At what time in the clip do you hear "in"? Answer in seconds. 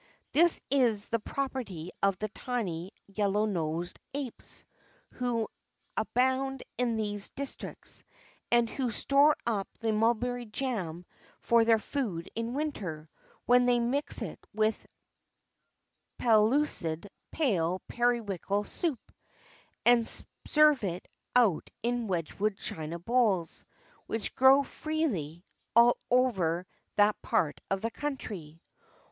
6.79-6.97, 12.33-12.55, 21.83-22.07